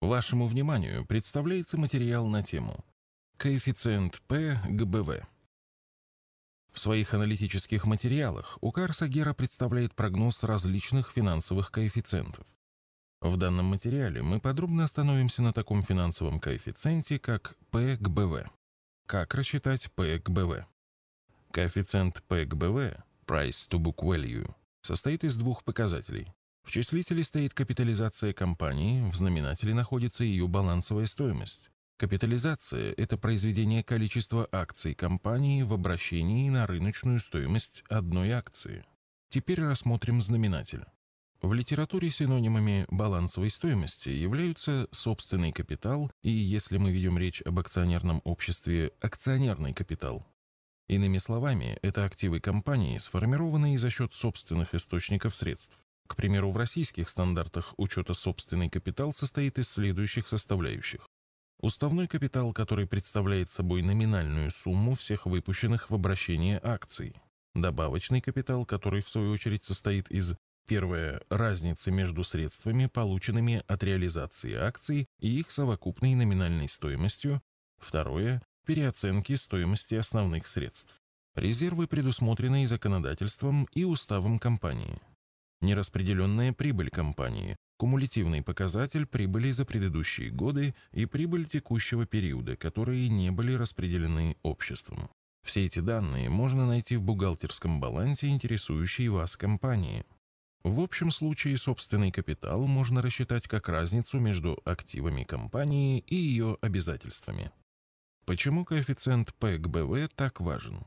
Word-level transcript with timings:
Вашему 0.00 0.46
вниманию 0.46 1.04
представляется 1.04 1.76
материал 1.76 2.28
на 2.28 2.44
тему 2.44 2.84
«Коэффициент 3.36 4.22
P 4.28 4.60
ГБВ». 4.68 5.26
В 6.72 6.78
своих 6.78 7.14
аналитических 7.14 7.84
материалах 7.84 8.58
УКАР 8.60 8.92
Сагера 8.92 9.34
представляет 9.34 9.96
прогноз 9.96 10.44
различных 10.44 11.10
финансовых 11.10 11.72
коэффициентов. 11.72 12.46
В 13.20 13.36
данном 13.36 13.66
материале 13.66 14.22
мы 14.22 14.38
подробно 14.38 14.84
остановимся 14.84 15.42
на 15.42 15.52
таком 15.52 15.82
финансовом 15.82 16.38
коэффициенте, 16.38 17.18
как 17.18 17.56
P 17.72 17.96
к 17.96 18.08
БВ. 18.08 18.48
Как 19.06 19.34
рассчитать 19.34 19.90
P 19.94 20.20
к 20.20 20.30
БВ? 20.30 20.64
Коэффициент 21.50 22.22
P 22.28 22.46
к 22.46 22.54
БВ, 22.54 23.02
Price 23.26 23.68
to 23.68 23.80
Book 23.80 24.04
Value, 24.04 24.54
состоит 24.82 25.24
из 25.24 25.36
двух 25.36 25.64
показателей. 25.64 26.32
В 26.68 26.70
числителе 26.70 27.24
стоит 27.24 27.54
капитализация 27.54 28.34
компании, 28.34 29.00
в 29.10 29.16
знаменателе 29.16 29.72
находится 29.72 30.22
ее 30.22 30.46
балансовая 30.48 31.06
стоимость. 31.06 31.70
Капитализация– 31.96 32.92
это 32.98 33.16
произведение 33.16 33.82
количества 33.82 34.46
акций 34.52 34.94
компании 34.94 35.62
в 35.62 35.72
обращении 35.72 36.50
на 36.50 36.66
рыночную 36.66 37.20
стоимость 37.20 37.84
одной 37.88 38.32
акции. 38.32 38.84
Теперь 39.30 39.62
рассмотрим 39.62 40.20
знаменатель. 40.20 40.84
В 41.40 41.54
литературе 41.54 42.10
синонимами 42.10 42.84
балансовой 42.90 43.48
стоимости 43.48 44.10
являются 44.10 44.88
собственный 44.92 45.52
капитал 45.52 46.12
и, 46.20 46.28
если 46.28 46.76
мы 46.76 46.92
ведем 46.92 47.16
речь 47.16 47.40
об 47.46 47.58
акционерном 47.60 48.20
обществе, 48.24 48.92
акционерный 49.00 49.72
капитал. 49.72 50.22
Иными 50.86 51.16
словами, 51.16 51.78
это 51.80 52.04
активы 52.04 52.40
компании, 52.40 52.98
сформированные 52.98 53.78
за 53.78 53.88
счет 53.88 54.12
собственных 54.12 54.74
источников 54.74 55.34
средств. 55.34 55.78
К 56.08 56.16
примеру, 56.16 56.50
в 56.50 56.56
российских 56.56 57.08
стандартах 57.08 57.74
учета 57.76 58.14
собственный 58.14 58.68
капитал 58.68 59.12
состоит 59.12 59.58
из 59.58 59.68
следующих 59.68 60.26
составляющих. 60.26 61.06
Уставной 61.60 62.08
капитал, 62.08 62.52
который 62.52 62.86
представляет 62.86 63.50
собой 63.50 63.82
номинальную 63.82 64.50
сумму 64.50 64.94
всех 64.94 65.26
выпущенных 65.26 65.90
в 65.90 65.94
обращение 65.94 66.60
акций. 66.62 67.14
Добавочный 67.54 68.20
капитал, 68.20 68.64
который 68.64 69.02
в 69.02 69.08
свою 69.08 69.32
очередь 69.32 69.64
состоит 69.64 70.10
из 70.10 70.34
Первое– 70.68 71.22
разницы 71.30 71.90
между 71.90 72.24
средствами, 72.24 72.86
полученными 72.86 73.64
от 73.66 73.82
реализации 73.82 74.52
акций 74.52 75.06
и 75.18 75.40
их 75.40 75.50
совокупной 75.50 76.14
номинальной 76.14 76.68
стоимостью. 76.68 77.40
Второе– 77.78 78.42
переоценки 78.66 79.34
стоимости 79.36 79.94
основных 79.94 80.46
средств. 80.46 81.00
Резервы, 81.34 81.86
предусмотренные 81.86 82.66
законодательством 82.66 83.66
и 83.72 83.84
уставом 83.84 84.38
компании. 84.38 85.00
Нераспределенная 85.60 86.52
прибыль 86.52 86.90
компании, 86.90 87.56
кумулятивный 87.78 88.42
показатель 88.42 89.06
прибыли 89.06 89.50
за 89.50 89.64
предыдущие 89.64 90.30
годы 90.30 90.74
и 90.92 91.04
прибыль 91.06 91.46
текущего 91.46 92.06
периода, 92.06 92.56
которые 92.56 93.08
не 93.08 93.30
были 93.30 93.54
распределены 93.54 94.36
обществом. 94.42 95.10
Все 95.44 95.64
эти 95.64 95.80
данные 95.80 96.28
можно 96.28 96.66
найти 96.66 96.96
в 96.96 97.02
бухгалтерском 97.02 97.80
балансе 97.80 98.28
интересующей 98.28 99.08
вас 99.08 99.36
компании. 99.36 100.04
В 100.62 100.80
общем 100.80 101.10
случае 101.10 101.56
собственный 101.56 102.12
капитал 102.12 102.66
можно 102.66 103.00
рассчитать 103.00 103.48
как 103.48 103.68
разницу 103.68 104.18
между 104.18 104.60
активами 104.64 105.24
компании 105.24 106.00
и 106.00 106.14
ее 106.14 106.58
обязательствами. 106.60 107.50
Почему 108.26 108.64
коэффициент 108.64 109.34
P 109.36 109.58
к 109.58 109.68
BV 109.68 110.12
так 110.14 110.40
важен? 110.40 110.84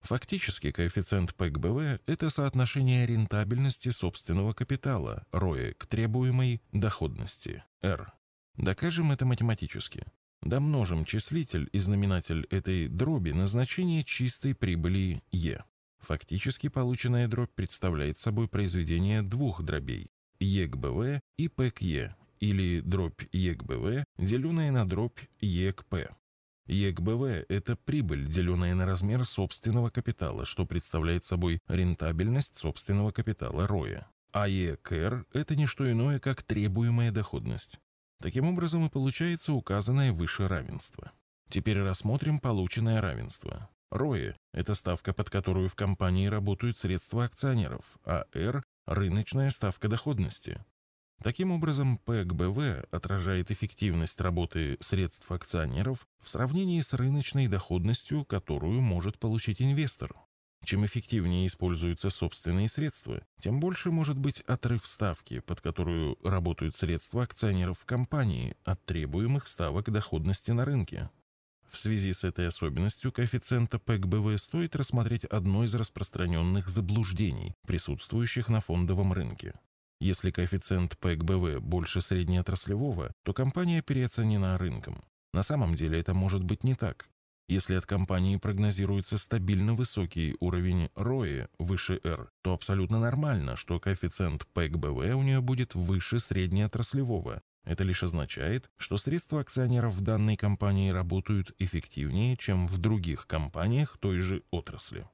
Фактически 0.00 0.70
коэффициент 0.70 1.34
P 1.34 1.50
к 1.50 1.58
BV– 1.58 2.00
это 2.06 2.30
соотношение 2.30 3.06
рентабельности 3.06 3.88
собственного 3.88 4.52
капитала, 4.52 5.26
ROE, 5.32 5.74
к 5.74 5.86
требуемой 5.86 6.62
доходности, 6.72 7.64
R. 7.82 8.12
Докажем 8.56 9.12
это 9.12 9.26
математически. 9.26 10.04
Домножим 10.42 11.04
числитель 11.04 11.68
и 11.72 11.78
знаменатель 11.78 12.46
этой 12.50 12.88
дроби 12.88 13.30
на 13.30 13.46
значение 13.46 14.04
чистой 14.04 14.54
прибыли 14.54 15.22
E. 15.32 15.62
Фактически 16.00 16.68
полученная 16.68 17.26
дробь 17.26 17.52
представляет 17.54 18.18
собой 18.18 18.48
произведение 18.48 19.22
двух 19.22 19.62
дробей– 19.62 20.12
E 20.38 20.68
к 20.68 20.76
BV 20.76 21.20
и 21.36 21.48
P 21.48 21.70
к 21.70 21.80
E, 21.80 22.14
или 22.38 22.80
дробь 22.80 23.22
E 23.32 23.54
к 23.54 23.64
BV, 23.64 24.04
деленная 24.18 24.70
на 24.70 24.88
дробь 24.88 25.18
E 25.40 25.72
к 25.72 25.84
P. 25.86 26.14
Е 26.66 26.92
к 26.92 27.00
БВ– 27.00 27.46
это 27.48 27.76
прибыль, 27.76 28.26
деленная 28.26 28.74
на 28.74 28.86
размер 28.86 29.24
собственного 29.24 29.90
капитала, 29.90 30.44
что 30.44 30.66
представляет 30.66 31.24
собой 31.24 31.60
рентабельность 31.68 32.56
собственного 32.56 33.12
капитала 33.12 33.66
роя. 33.66 34.08
А 34.32 34.48
Е 34.48 34.76
к 34.76 34.92
Р– 34.92 35.26
это 35.32 35.54
не 35.54 35.66
что 35.66 35.90
иное, 35.90 36.18
как 36.18 36.42
требуемая 36.42 37.12
доходность. 37.12 37.78
Таким 38.20 38.46
образом 38.46 38.86
и 38.86 38.90
получается 38.90 39.52
указанное 39.52 40.12
выше 40.12 40.48
равенство. 40.48 41.12
Теперь 41.48 41.80
рассмотрим 41.80 42.40
полученное 42.40 43.00
равенство. 43.00 43.68
ROE– 43.92 44.34
это 44.52 44.74
ставка, 44.74 45.12
под 45.12 45.30
которую 45.30 45.68
в 45.68 45.76
компании 45.76 46.26
работают 46.26 46.76
средства 46.76 47.24
акционеров, 47.24 47.84
а 48.04 48.26
R– 48.34 48.64
рыночная 48.86 49.50
ставка 49.50 49.88
доходности. 49.88 50.64
Таким 51.22 51.50
образом, 51.50 51.98
P 51.98 52.24
к 52.24 52.32
БВ 52.34 52.86
отражает 52.90 53.50
эффективность 53.50 54.20
работы 54.20 54.76
средств 54.80 55.30
акционеров 55.32 56.06
в 56.20 56.28
сравнении 56.28 56.80
с 56.80 56.92
рыночной 56.92 57.48
доходностью, 57.48 58.24
которую 58.24 58.80
может 58.82 59.18
получить 59.18 59.62
инвестор. 59.62 60.14
Чем 60.64 60.84
эффективнее 60.84 61.46
используются 61.46 62.10
собственные 62.10 62.68
средства, 62.68 63.22
тем 63.38 63.60
больше 63.60 63.90
может 63.90 64.18
быть 64.18 64.40
отрыв 64.42 64.84
ставки, 64.86 65.38
под 65.40 65.60
которую 65.60 66.18
работают 66.22 66.74
средства 66.74 67.22
акционеров 67.22 67.78
в 67.78 67.84
компании, 67.84 68.56
от 68.64 68.84
требуемых 68.84 69.46
ставок 69.46 69.90
доходности 69.90 70.50
на 70.50 70.64
рынке. 70.64 71.08
В 71.70 71.78
связи 71.78 72.12
с 72.12 72.24
этой 72.24 72.48
особенностью 72.48 73.12
коэффициента 73.12 73.78
P 73.78 73.98
к 73.98 74.06
БВ 74.06 74.40
стоит 74.40 74.76
рассмотреть 74.76 75.24
одно 75.24 75.64
из 75.64 75.74
распространенных 75.74 76.68
заблуждений, 76.68 77.54
присутствующих 77.66 78.48
на 78.48 78.60
фондовом 78.60 79.12
рынке. 79.12 79.54
Если 80.00 80.30
коэффициент 80.30 80.98
P 80.98 81.16
к 81.16 81.24
БВ 81.24 81.60
больше 81.60 82.00
среднеотраслевого, 82.00 83.12
то 83.22 83.32
компания 83.32 83.80
переоценена 83.80 84.58
рынком. 84.58 85.02
На 85.32 85.42
самом 85.42 85.74
деле 85.74 85.98
это 86.00 86.12
может 86.12 86.44
быть 86.44 86.64
не 86.64 86.74
так. 86.74 87.08
Если 87.48 87.74
от 87.74 87.86
компании 87.86 88.36
прогнозируется 88.36 89.18
стабильно 89.18 89.74
высокий 89.74 90.36
уровень 90.40 90.90
ROE 90.96 91.48
выше 91.58 92.00
R, 92.02 92.28
то 92.42 92.52
абсолютно 92.52 92.98
нормально, 92.98 93.54
что 93.54 93.78
коэффициент 93.78 94.46
P 94.48 94.68
к 94.68 94.76
БВ 94.76 95.14
у 95.14 95.22
нее 95.22 95.40
будет 95.40 95.74
выше 95.74 96.18
среднеотраслевого. 96.18 97.42
Это 97.64 97.84
лишь 97.84 98.02
означает, 98.02 98.68
что 98.76 98.96
средства 98.96 99.40
акционеров 99.40 99.94
в 99.94 100.00
данной 100.00 100.36
компании 100.36 100.90
работают 100.90 101.52
эффективнее, 101.58 102.36
чем 102.36 102.66
в 102.66 102.78
других 102.78 103.26
компаниях 103.26 103.96
той 103.98 104.18
же 104.18 104.42
отрасли. 104.50 105.08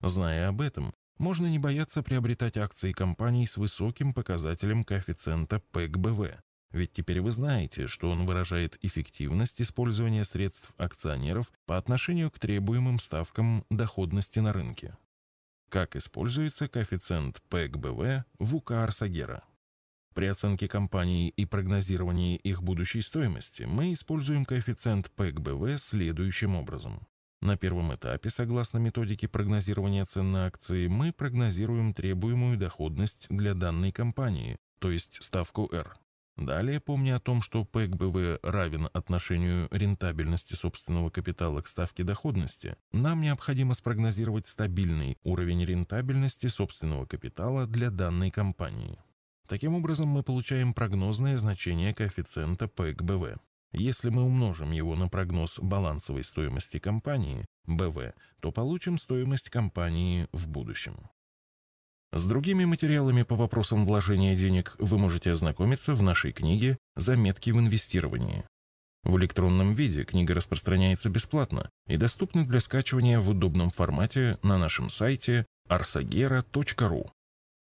Зная 0.00 0.48
об 0.48 0.60
этом, 0.60 0.94
можно 1.18 1.46
не 1.46 1.58
бояться 1.58 2.02
приобретать 2.02 2.56
акции 2.56 2.92
компаний 2.92 3.46
с 3.46 3.56
высоким 3.56 4.12
показателем 4.12 4.84
коэффициента 4.84 5.60
P 5.72 5.88
ведь 6.70 6.92
теперь 6.92 7.20
вы 7.20 7.30
знаете, 7.30 7.86
что 7.86 8.10
он 8.10 8.26
выражает 8.26 8.78
эффективность 8.82 9.60
использования 9.62 10.24
средств 10.24 10.72
акционеров 10.76 11.50
по 11.66 11.78
отношению 11.78 12.30
к 12.30 12.38
требуемым 12.38 12.98
ставкам 12.98 13.64
доходности 13.70 14.38
на 14.40 14.52
рынке. 14.52 14.96
Как 15.70 15.96
используется 15.96 16.68
коэффициент 16.68 17.42
P 17.48 17.68
в 18.38 18.56
УК 18.56 18.72
Арсагера? 18.72 19.44
При 20.14 20.26
оценке 20.26 20.66
компаний 20.68 21.28
и 21.28 21.44
прогнозировании 21.44 22.36
их 22.36 22.62
будущей 22.62 23.02
стоимости 23.02 23.62
мы 23.62 23.92
используем 23.92 24.44
коэффициент 24.44 25.10
P 25.12 25.32
следующим 25.78 26.56
образом. 26.56 27.06
На 27.40 27.56
первом 27.56 27.94
этапе, 27.94 28.30
согласно 28.30 28.78
методике 28.78 29.28
прогнозирования 29.28 30.04
цен 30.04 30.32
на 30.32 30.46
акции, 30.46 30.88
мы 30.88 31.12
прогнозируем 31.12 31.94
требуемую 31.94 32.58
доходность 32.58 33.26
для 33.30 33.54
данной 33.54 33.92
компании, 33.92 34.56
то 34.80 34.90
есть 34.90 35.22
ставку 35.22 35.68
R. 35.72 35.94
Далее, 36.36 36.78
помня 36.78 37.16
о 37.16 37.20
том, 37.20 37.42
что 37.42 37.64
P 37.64 37.88
к 37.88 37.96
БВ 37.96 38.38
равен 38.44 38.88
отношению 38.92 39.68
рентабельности 39.72 40.54
собственного 40.54 41.10
капитала 41.10 41.60
к 41.62 41.66
ставке 41.66 42.04
доходности, 42.04 42.76
нам 42.92 43.20
необходимо 43.20 43.74
спрогнозировать 43.74 44.46
стабильный 44.46 45.18
уровень 45.24 45.64
рентабельности 45.64 46.46
собственного 46.46 47.06
капитала 47.06 47.66
для 47.66 47.90
данной 47.90 48.30
компании. 48.30 48.98
Таким 49.48 49.74
образом, 49.74 50.08
мы 50.08 50.22
получаем 50.22 50.74
прогнозное 50.74 51.38
значение 51.38 51.92
коэффициента 51.92 52.68
P 52.68 52.94
к 52.94 53.02
БВ. 53.02 53.38
Если 53.72 54.08
мы 54.08 54.24
умножим 54.24 54.70
его 54.70 54.96
на 54.96 55.08
прогноз 55.08 55.58
балансовой 55.58 56.24
стоимости 56.24 56.78
компании, 56.78 57.44
БВ, 57.66 58.14
то 58.40 58.50
получим 58.50 58.96
стоимость 58.96 59.50
компании 59.50 60.26
в 60.32 60.48
будущем. 60.48 60.96
С 62.12 62.26
другими 62.26 62.64
материалами 62.64 63.22
по 63.22 63.36
вопросам 63.36 63.84
вложения 63.84 64.34
денег 64.34 64.74
вы 64.78 64.96
можете 64.96 65.32
ознакомиться 65.32 65.94
в 65.94 66.02
нашей 66.02 66.32
книге 66.32 66.78
«Заметки 66.96 67.50
в 67.50 67.58
инвестировании». 67.58 68.44
В 69.04 69.16
электронном 69.18 69.74
виде 69.74 70.04
книга 70.04 70.34
распространяется 70.34 71.10
бесплатно 71.10 71.70
и 71.86 71.98
доступна 71.98 72.46
для 72.46 72.60
скачивания 72.60 73.20
в 73.20 73.28
удобном 73.28 73.70
формате 73.70 74.38
на 74.42 74.58
нашем 74.58 74.88
сайте 74.88 75.44
arsagera.ru. 75.68 77.10